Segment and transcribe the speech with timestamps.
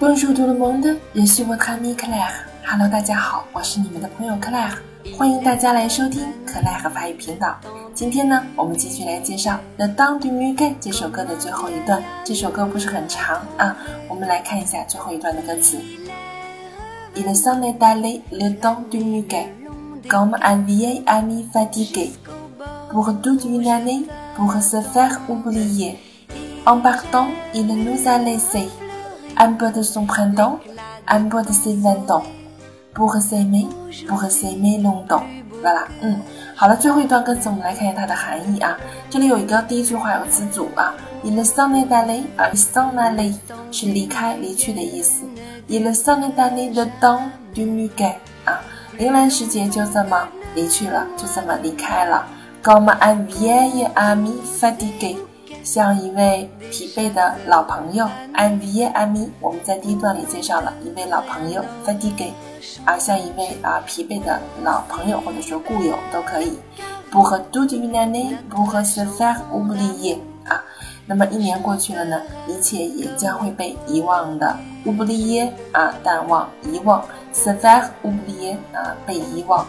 [0.00, 2.46] Bonjour tout le monde, je suis votre ami Claire.
[2.66, 4.74] Hello，大家好，我是你们的朋友 Claire，
[5.16, 7.56] 欢迎大家来收听可奈和法语频道。
[7.94, 12.02] 今天呢，我们继续来介绍《The Dawn du Muguet》这首歌的最后一段。
[12.24, 13.76] 这首歌不是很长啊，
[14.08, 15.78] 我们来看一下最后一段的歌词。
[17.14, 19.46] Il s'en est allé le temps du muguet,
[20.08, 22.10] comme un vieil ami fatigué,
[22.90, 24.06] pour toute une année,
[24.36, 25.96] pour se faire oublier.
[26.66, 28.68] En partant, il nous a laissé
[29.36, 30.58] un peu de son printemps,
[31.06, 32.24] un peu de ses vingt ans,
[32.94, 33.66] pour s'aimer,
[34.08, 35.24] pour s'aimer longtemps.
[35.62, 36.20] 对了，嗯，
[36.54, 38.76] 好了，最后一段歌词我们来看一下它的含义啊。
[39.08, 40.92] 这里有一个第一句话有词组啊
[41.24, 43.34] ，il s'en est allé，啊，s'en allé
[43.72, 45.24] 是离开、离去的意思。
[45.68, 47.22] il s'en est allé le temps
[47.54, 48.60] du muguet，啊，
[48.98, 52.26] 铃兰时节就这么离去了，就这么离开了。
[52.62, 55.16] comme un vieil ami fatigué。
[55.64, 58.06] 像一位疲惫的老朋友。
[58.34, 62.32] 安 m 耶安 e 我们在第一段里介绍了一位老朋友 f a d i g
[62.84, 66.58] 啊，像一位啊疲惫的老朋友或者说故友都可以。
[67.10, 69.30] 不和 d o d u n a n e b u h s e f a
[69.30, 70.62] r u b l i e 啊，
[71.06, 74.56] 那么一年过去了呢，一切也将会被遗忘的。
[74.84, 77.02] u b l i e 啊，淡忘、遗忘
[77.32, 79.64] s e f a r u b l i e 啊，被遗忘。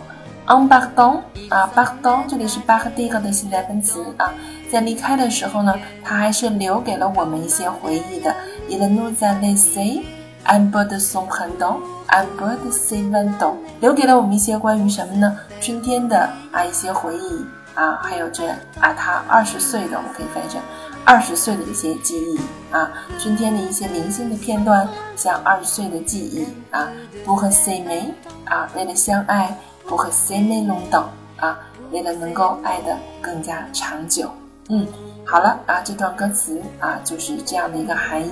[0.47, 4.31] En partant，啊，partant，这里是 partir 的现在分词啊，
[4.71, 8.31] 在离开的时候呢，它还是留给了我们一些回忆的。
[8.69, 10.03] Il nous a laissé
[10.45, 15.35] un peu de son printemps，un peu de ses vingt ans，留给了我们一些关于什么呢？
[15.59, 18.47] 春天的啊一些回忆啊，还有这
[18.79, 20.61] 啊他二十岁的，我们可以翻译成
[21.05, 22.39] 二十岁的一些记忆
[22.71, 26.91] 啊，春天的一些零星的片段，像二十岁的记忆啊。
[27.23, 28.13] 不和 C 梅
[28.45, 29.55] 啊，为了相爱。
[29.87, 31.59] 不和 say me long 等啊，
[31.91, 34.27] 为了能够爱的更加长久。
[34.69, 34.83] 嗯，
[35.23, 38.31] 好了啊，这段歌词啊就是这样的一个含义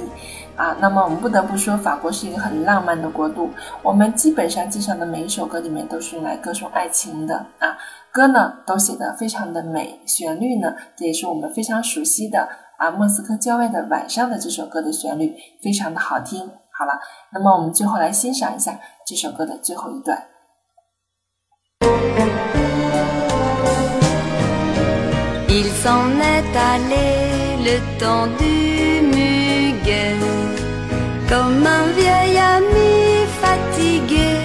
[0.56, 0.76] 啊。
[0.80, 3.52] 那么我们不得不说，法国是一个很浪漫的国度。
[3.84, 7.78] 我们基本上介绍的每一首歌里面都是用来歌颂爱情的啊，
[8.12, 12.50] 歌呢都写得非常的美，旋律呢这也是我们非常熟悉的
[12.84, 16.42] 啊莫斯科郊外的晚上的这首歌的旋律非常的好听。
[16.70, 17.00] 好了，
[17.32, 18.78] 那么我们最后来欣赏一下
[19.08, 20.28] 这首歌的最后一段。
[25.48, 30.18] Il s'en est allé le temps du muguet,
[31.30, 34.42] comme un vieil ami fatigué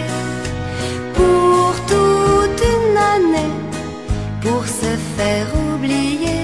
[1.13, 3.51] pour toute une année,
[4.43, 6.38] pour se faire oublier.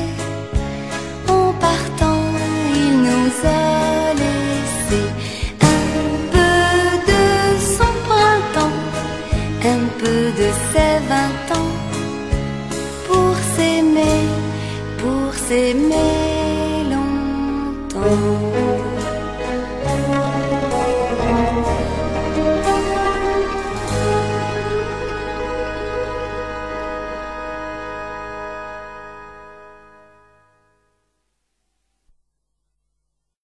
[10.04, 11.74] de ses vingt ans
[13.06, 14.20] pour s'aimer,
[14.98, 18.53] pour s'aimer longtemps.